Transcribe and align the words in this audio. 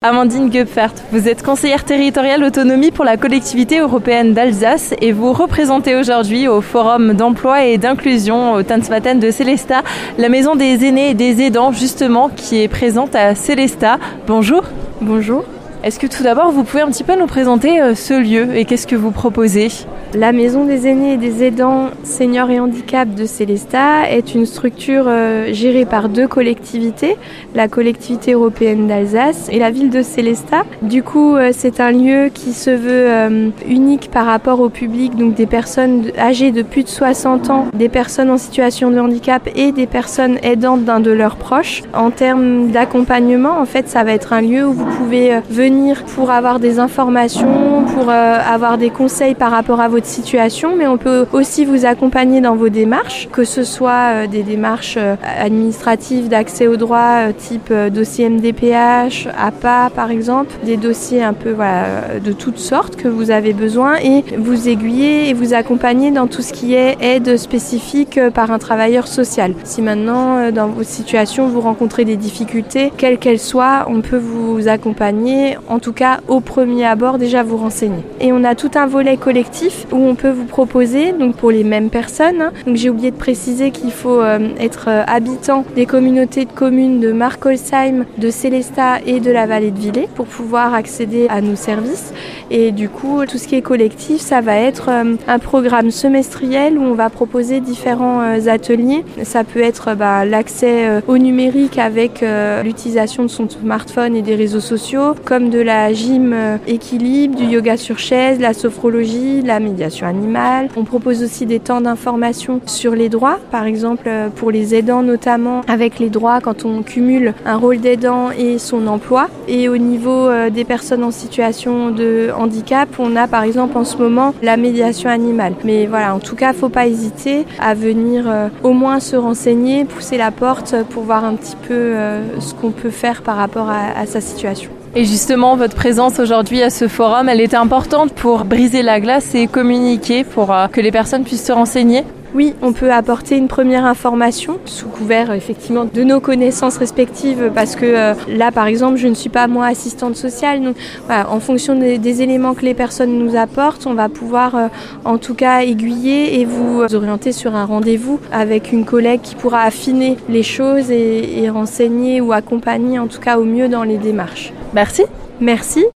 Amandine 0.00 0.52
Gepfert, 0.52 0.94
vous 1.10 1.26
êtes 1.26 1.42
conseillère 1.42 1.84
territoriale 1.84 2.44
autonomie 2.44 2.92
pour 2.92 3.04
la 3.04 3.16
collectivité 3.16 3.80
européenne 3.80 4.32
d'Alsace 4.32 4.94
et 5.00 5.10
vous 5.10 5.32
représentez 5.32 5.96
aujourd'hui 5.96 6.46
au 6.46 6.60
Forum 6.60 7.14
d'emploi 7.14 7.64
et 7.64 7.78
d'inclusion 7.78 8.52
au 8.52 8.62
Tanzmatten 8.62 9.18
de 9.18 9.32
Célestat 9.32 9.82
la 10.16 10.28
maison 10.28 10.54
des 10.54 10.84
aînés 10.84 11.10
et 11.10 11.14
des 11.14 11.42
aidants 11.42 11.72
justement 11.72 12.28
qui 12.28 12.62
est 12.62 12.68
présente 12.68 13.16
à 13.16 13.34
Célestat. 13.34 13.98
Bonjour. 14.28 14.62
Bonjour. 15.00 15.44
Est-ce 15.84 16.00
que 16.00 16.08
tout 16.08 16.24
d'abord 16.24 16.50
vous 16.50 16.64
pouvez 16.64 16.82
un 16.82 16.88
petit 16.88 17.04
peu 17.04 17.16
nous 17.16 17.26
présenter 17.26 17.80
euh, 17.80 17.94
ce 17.94 18.12
lieu 18.12 18.56
et 18.56 18.64
qu'est-ce 18.64 18.88
que 18.88 18.96
vous 18.96 19.12
proposez? 19.12 19.68
La 20.14 20.32
Maison 20.32 20.64
des 20.64 20.88
aînés 20.88 21.12
et 21.12 21.16
des 21.18 21.44
aidants 21.44 21.90
seniors 22.02 22.50
et 22.50 22.58
handicap 22.58 23.14
de 23.14 23.26
Célestat 23.26 24.10
est 24.10 24.34
une 24.34 24.44
structure 24.44 25.04
euh, 25.06 25.52
gérée 25.52 25.84
par 25.84 26.08
deux 26.08 26.26
collectivités, 26.26 27.16
la 27.54 27.68
collectivité 27.68 28.32
européenne 28.32 28.88
d'Alsace 28.88 29.48
et 29.52 29.60
la 29.60 29.70
ville 29.70 29.90
de 29.90 30.02
Célestat. 30.02 30.64
Du 30.82 31.04
coup, 31.04 31.36
euh, 31.36 31.50
c'est 31.52 31.78
un 31.78 31.92
lieu 31.92 32.30
qui 32.34 32.54
se 32.54 32.70
veut 32.70 33.52
unique 33.68 34.10
par 34.10 34.26
rapport 34.26 34.60
au 34.60 34.70
public, 34.70 35.14
donc 35.14 35.34
des 35.34 35.46
personnes 35.46 36.10
âgées 36.18 36.50
de 36.50 36.62
plus 36.62 36.82
de 36.82 36.88
60 36.88 37.50
ans, 37.50 37.66
des 37.72 37.88
personnes 37.88 38.30
en 38.30 38.38
situation 38.38 38.90
de 38.90 38.98
handicap 38.98 39.48
et 39.54 39.70
des 39.70 39.86
personnes 39.86 40.38
aidantes 40.42 40.84
d'un 40.84 41.00
de 41.00 41.10
leurs 41.10 41.36
proches. 41.36 41.82
En 41.94 42.10
termes 42.10 42.70
d'accompagnement, 42.70 43.60
en 43.60 43.66
fait, 43.66 43.88
ça 43.88 44.02
va 44.02 44.12
être 44.12 44.32
un 44.32 44.40
lieu 44.40 44.66
où 44.66 44.72
vous 44.72 44.86
pouvez 44.86 45.38
venir 45.50 45.67
pour 46.14 46.30
avoir 46.30 46.60
des 46.60 46.78
informations, 46.78 47.84
pour 47.94 48.08
euh, 48.08 48.38
avoir 48.38 48.78
des 48.78 48.88
conseils 48.88 49.34
par 49.34 49.50
rapport 49.50 49.80
à 49.80 49.88
votre 49.88 50.06
situation, 50.06 50.74
mais 50.76 50.86
on 50.86 50.96
peut 50.96 51.26
aussi 51.32 51.64
vous 51.66 51.84
accompagner 51.84 52.40
dans 52.40 52.56
vos 52.56 52.70
démarches, 52.70 53.28
que 53.30 53.44
ce 53.44 53.64
soit 53.64 54.12
euh, 54.12 54.26
des 54.26 54.42
démarches 54.42 54.96
euh, 54.96 55.16
administratives 55.22 56.28
d'accès 56.28 56.66
aux 56.66 56.76
droits 56.76 57.32
type 57.36 57.72
dossier 57.92 58.30
MDPH, 58.30 59.28
APA 59.36 59.90
par 59.94 60.10
exemple, 60.10 60.52
des 60.64 60.76
dossiers 60.76 61.22
un 61.22 61.34
peu 61.34 61.50
voilà, 61.52 62.18
de 62.24 62.32
toutes 62.32 62.58
sortes 62.58 62.96
que 62.96 63.08
vous 63.08 63.30
avez 63.30 63.52
besoin 63.52 63.96
et 63.96 64.24
vous 64.38 64.68
aiguiller 64.68 65.28
et 65.28 65.34
vous 65.34 65.52
accompagner 65.52 66.10
dans 66.10 66.28
tout 66.28 66.42
ce 66.42 66.52
qui 66.52 66.74
est 66.74 66.96
aide 67.00 67.36
spécifique 67.36 68.18
par 68.32 68.50
un 68.50 68.58
travailleur 68.58 69.06
social. 69.06 69.52
Si 69.64 69.82
maintenant 69.82 70.50
dans 70.50 70.68
vos 70.68 70.82
situations 70.82 71.48
vous 71.48 71.60
rencontrez 71.60 72.04
des 72.04 72.16
difficultés, 72.16 72.90
quelles 72.96 73.18
qu'elles 73.18 73.38
soient, 73.38 73.86
on 73.88 74.00
peut 74.00 74.18
vous 74.18 74.68
accompagner 74.68 75.57
en 75.68 75.78
tout 75.78 75.92
cas 75.92 76.20
au 76.28 76.40
premier 76.40 76.84
abord 76.86 77.18
déjà 77.18 77.42
vous 77.42 77.56
renseigner. 77.56 78.02
Et 78.20 78.32
on 78.32 78.44
a 78.44 78.54
tout 78.54 78.70
un 78.74 78.86
volet 78.86 79.16
collectif 79.16 79.86
où 79.92 79.96
on 79.96 80.14
peut 80.14 80.30
vous 80.30 80.44
proposer, 80.44 81.12
donc 81.12 81.36
pour 81.36 81.50
les 81.50 81.64
mêmes 81.64 81.90
personnes, 81.90 82.40
hein. 82.40 82.52
donc 82.66 82.76
j'ai 82.76 82.90
oublié 82.90 83.10
de 83.10 83.16
préciser 83.16 83.70
qu'il 83.70 83.92
faut 83.92 84.20
euh, 84.20 84.50
être 84.58 84.86
euh, 84.88 85.04
habitant 85.06 85.64
des 85.74 85.86
communautés 85.86 86.44
de 86.44 86.52
communes 86.52 87.00
de 87.00 87.12
Markolsheim, 87.12 88.04
de 88.16 88.30
Célestat 88.30 89.00
et 89.06 89.20
de 89.20 89.30
la 89.30 89.46
vallée 89.46 89.70
de 89.70 89.78
Villers 89.78 90.08
pour 90.14 90.26
pouvoir 90.26 90.74
accéder 90.74 91.26
à 91.28 91.40
nos 91.40 91.56
services. 91.56 92.12
Et 92.50 92.72
du 92.72 92.88
coup, 92.88 93.24
tout 93.26 93.38
ce 93.38 93.46
qui 93.46 93.54
est 93.54 93.62
collectif, 93.62 94.20
ça 94.20 94.40
va 94.40 94.56
être 94.56 94.88
euh, 94.88 95.16
un 95.26 95.38
programme 95.38 95.90
semestriel 95.90 96.78
où 96.78 96.82
on 96.82 96.94
va 96.94 97.10
proposer 97.10 97.60
différents 97.60 98.20
ateliers. 98.46 99.04
Ça 99.22 99.44
peut 99.44 99.60
être 99.60 99.94
bah, 99.94 100.24
l'accès 100.24 101.02
au 101.06 101.18
numérique 101.18 101.78
avec 101.78 102.24
l'utilisation 102.64 103.24
de 103.24 103.28
son 103.28 103.48
smartphone 103.48 104.16
et 104.16 104.22
des 104.22 104.34
réseaux 104.34 104.60
sociaux, 104.60 105.14
comme 105.24 105.47
de 105.48 105.58
la 105.58 105.92
gym 105.92 106.32
euh, 106.32 106.58
équilibre, 106.66 107.36
du 107.36 107.44
yoga 107.44 107.76
sur 107.76 107.98
chaise, 107.98 108.38
la 108.40 108.54
sophrologie, 108.54 109.42
la 109.42 109.60
médiation 109.60 110.06
animale. 110.06 110.68
On 110.76 110.84
propose 110.84 111.22
aussi 111.22 111.46
des 111.46 111.60
temps 111.60 111.80
d'information 111.80 112.60
sur 112.66 112.94
les 112.94 113.08
droits, 113.08 113.38
par 113.50 113.64
exemple 113.64 114.04
euh, 114.06 114.28
pour 114.28 114.50
les 114.50 114.74
aidants 114.74 115.02
notamment, 115.02 115.62
avec 115.68 115.98
les 115.98 116.10
droits 116.10 116.40
quand 116.40 116.64
on 116.64 116.82
cumule 116.82 117.34
un 117.44 117.56
rôle 117.56 117.78
d'aidant 117.78 118.30
et 118.30 118.58
son 118.58 118.86
emploi. 118.86 119.28
Et 119.48 119.68
au 119.68 119.76
niveau 119.76 120.28
euh, 120.28 120.50
des 120.50 120.64
personnes 120.64 121.04
en 121.04 121.10
situation 121.10 121.90
de 121.90 122.30
handicap, 122.36 122.88
on 122.98 123.16
a 123.16 123.26
par 123.26 123.42
exemple 123.42 123.76
en 123.76 123.84
ce 123.84 123.96
moment 123.96 124.34
la 124.42 124.56
médiation 124.56 125.10
animale. 125.10 125.54
Mais 125.64 125.86
voilà, 125.86 126.14
en 126.14 126.20
tout 126.20 126.36
cas, 126.36 126.52
faut 126.52 126.68
pas 126.68 126.86
hésiter 126.86 127.44
à 127.58 127.74
venir 127.74 128.24
au 128.62 128.72
moins 128.72 129.00
se 129.00 129.16
renseigner, 129.16 129.84
pousser 129.84 130.16
la 130.16 130.30
porte 130.30 130.74
pour 130.90 131.04
voir 131.04 131.24
un 131.24 131.34
petit 131.34 131.56
peu 131.56 131.94
ce 132.40 132.54
qu'on 132.54 132.70
peut 132.70 132.90
faire 132.90 133.22
par 133.22 133.36
rapport 133.36 133.68
à 133.68 134.06
sa 134.06 134.20
situation. 134.20 134.70
Et 134.94 135.04
justement, 135.04 135.56
votre 135.56 135.74
présence 135.74 136.18
aujourd'hui 136.18 136.62
à 136.62 136.70
ce 136.70 136.88
forum, 136.88 137.28
elle 137.28 137.40
était 137.40 137.56
importante 137.56 138.12
pour 138.12 138.44
briser 138.44 138.82
la 138.82 139.00
glace 139.00 139.34
et 139.34 139.46
communiquer 139.46 140.24
pour 140.24 140.52
euh, 140.52 140.66
que 140.66 140.80
les 140.80 140.90
personnes 140.90 141.24
puissent 141.24 141.44
se 141.44 141.52
renseigner 141.52 142.04
oui, 142.34 142.54
on 142.60 142.72
peut 142.72 142.92
apporter 142.92 143.36
une 143.36 143.48
première 143.48 143.86
information 143.86 144.58
sous 144.66 144.88
couvert 144.88 145.32
effectivement 145.32 145.86
de 145.86 146.02
nos 146.02 146.20
connaissances 146.20 146.76
respectives 146.76 147.50
parce 147.54 147.74
que 147.74 147.86
euh, 147.86 148.14
là 148.28 148.52
par 148.52 148.66
exemple 148.66 148.96
je 148.96 149.08
ne 149.08 149.14
suis 149.14 149.30
pas 149.30 149.46
moi 149.46 149.66
assistante 149.66 150.14
sociale 150.14 150.62
donc 150.62 150.76
voilà, 151.06 151.30
en 151.30 151.40
fonction 151.40 151.74
des, 151.74 152.22
éléments 152.22 152.54
que 152.54 152.64
les 152.64 152.74
personnes 152.74 153.18
nous 153.18 153.36
apportent 153.36 153.86
on 153.86 153.94
va 153.94 154.08
pouvoir 154.08 154.54
euh, 154.54 154.68
en 155.04 155.18
tout 155.18 155.34
cas 155.34 155.62
aiguiller 155.62 156.40
et 156.40 156.44
vous 156.44 156.82
orienter 156.94 157.32
sur 157.32 157.54
un 157.54 157.64
rendez-vous 157.64 158.20
avec 158.32 158.72
une 158.72 158.84
collègue 158.84 159.20
qui 159.22 159.34
pourra 159.34 159.62
affiner 159.62 160.16
les 160.28 160.42
choses 160.42 160.90
et 160.90 161.48
renseigner 161.50 162.20
ou 162.20 162.32
accompagner 162.32 162.98
en 162.98 163.06
tout 163.06 163.20
cas 163.20 163.38
au 163.38 163.44
mieux 163.44 163.68
dans 163.68 163.84
les 163.84 163.98
démarches. 163.98 164.52
Merci. 164.74 165.04
Merci. 165.40 165.86